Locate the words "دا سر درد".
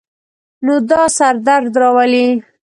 0.89-1.73